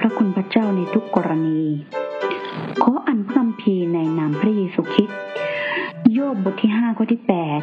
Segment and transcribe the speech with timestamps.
[0.00, 1.62] พระคุณพระเจ้าในทุกกรณี
[2.82, 5.18] ขออันพระคัมภีร์ในนามพระเยซูคริสต์
[6.12, 7.60] โยบบทที่ห้าข้อที่แปด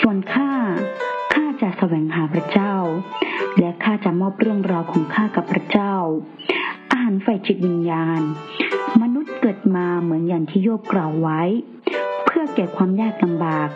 [0.00, 0.50] ส่วนข้า
[1.32, 2.74] ข้าจะแสวงหาพระเจ้า
[3.58, 5.94] และข้าจะมอบเรื่องราวของข้ากับพระเจ้า
[6.90, 8.20] อาหารไฟจิตวิญญาณ
[9.02, 11.40] มนุษย์เกิดมาเหมือนอย่างที่โยบกล่าวไว้
[12.24, 13.68] เพื่อแก่ความยากลำบาก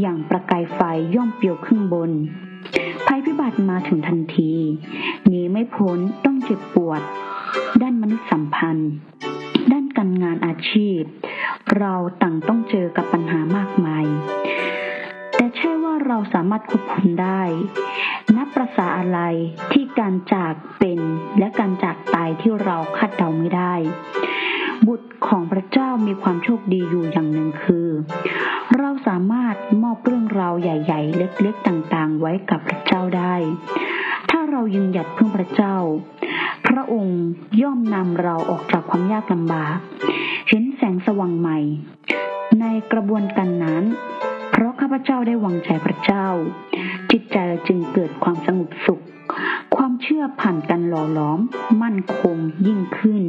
[0.00, 0.80] อย่างประกายไฟ
[1.14, 2.10] ย่อมเปลี่ยวขึ้นบน
[3.06, 4.52] ภัยพิบัติมาถึงทันที
[5.26, 7.02] หนีไม่พ้นต้องเจ็บปวด
[7.82, 8.90] ด้านมนุษยสัมพันธ์
[9.72, 11.00] ด้านการงานอาชีพ
[11.78, 14.04] เราต่างต้องเจอกับปัญหามากมาย
[15.36, 17.42] แต่ใช่ว่าเราสามารถควบคุมได้
[18.36, 19.20] นับประสาอะไร
[19.72, 21.00] ที่การจากเป็น
[21.38, 23.74] และการจากตายที่เราคาดเดาไม่ได้
[24.86, 27.88] บุตรของพระเจ้ามีความโชคดีอยู่อย่างหนึ่งคือ
[28.78, 33.34] เราสามารถมอบเรื่องราวใหญ่ๆ เล็กๆต่างๆ ไว้กับพระเจ้าได้
[34.30, 35.76] ถ้าเรายืนหยัดพึ่งพระเจ้า
[36.66, 37.20] พระองค์
[37.62, 39.76] ย่อมนำเราออกจากความยากลำบาก
[40.48, 41.58] เห็นแสงสว่างใหม่
[42.60, 43.84] ในกระบวนการนั้น
[44.50, 46.26] เพราะข้าพเจ้าได้วางใจพระเจ้า
[47.10, 49.02] จิตใจจึงเกิดความสงบสุข
[49.76, 51.40] ความเชื่อผ่านกันหล่อหลอม
[51.82, 53.22] มั่นคงยิ่งขึ้น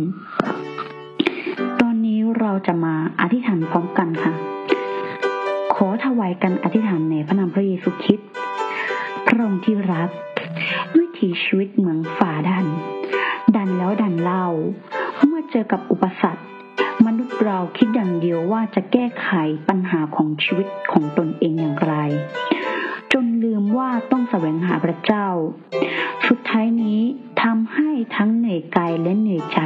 [1.79, 4.33] ตอนนี้เราจะมาอธิษฐานพร้อมกันค่ะ
[6.03, 8.29] ถวายกันอธิษฐานในพระนามพระเยซูคริสต์
[9.25, 10.09] พระองค์ที่รัก
[10.97, 12.65] วิถีชีวิตเหมืองฝ่าดัน
[13.55, 14.47] ดันแล้วดันเล่า
[15.25, 16.43] เมื่อเจอกับอุปสรรค
[17.05, 19.29] มนุษย์เราคิดอย่างเดียวว่าจะแก้ไข
[19.69, 21.93] ปัญหาของชีวิตของตนเองอย่างไร
[23.13, 25.27] จนลืมว่าต้องแสวงหาพระเจ้า
[26.27, 27.01] สุดท้ายนี้
[27.43, 29.61] ทำให้ทั้งเหนื่อยกายและเหนื่อยใจ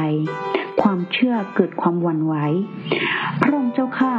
[0.82, 2.34] ความเชื่อเกิดความหวั่นไหว
[3.40, 4.14] พระองค์เจ้าข้า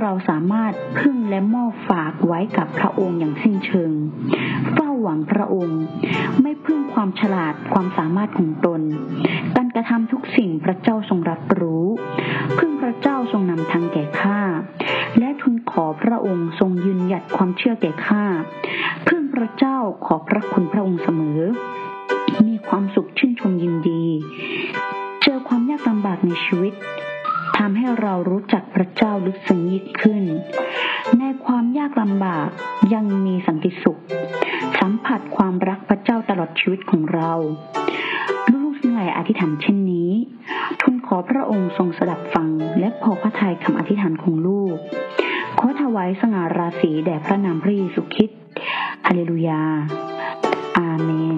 [0.00, 3.92] เราสามารถพึ่งและมอบฝากไว้กับพระองค์อย่างสิ้นเชิง
[4.72, 5.82] เฝ้าหวังพระองค์
[6.42, 8.80] ไม่พึ่งความฉลาดความสามารถของตน
[9.56, 11.86] การกระทำทุกสิ่งพระเจ้าทรงรับรู้
[12.58, 14.40] พึ่งพระเจ้าทรงนำทางแก่ข้า
[15.18, 18.24] และทุนขอพระองค์ทรงยืนหยัดความเชื่อแก่ข้า
[19.08, 19.76] พึ่งพระเจ้า
[20.06, 21.40] ขอพระคุณพระองค์เสมอ
[22.46, 24.04] มีความสุขชื่นชมยินดี
[25.22, 26.74] เจอความยากลำบากในชีวิต
[27.58, 30.22] ทำให้เรารู้จักพระเจ้าลึกซึ้งยิ่งขึ้น
[31.18, 32.48] ในความยากลำบาก
[32.94, 34.00] ยังมีสันติสุข
[34.80, 37.32] สัมผัสความรักพระเจ้าตลอดชีวิตของเรา
[38.62, 40.10] ลูกๆทั้งหลายอธิษฐานเช่นนี้
[40.80, 42.48] ทุนขอพระองค์ทรงสดับฟัง
[42.78, 44.74] และพอพระทัยคำอธิษฐานของลูก
[45.58, 48.40] ขอถวายสง่าราศีแด่พระนามพระเยซูคริสต์
[49.06, 49.62] ฮาเลลูยา
[50.78, 51.10] อาเม